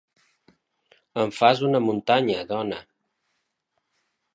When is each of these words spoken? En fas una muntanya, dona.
En 1.25 1.29
fas 1.41 1.63
una 1.69 1.85
muntanya, 1.91 2.41
dona. 2.55 2.85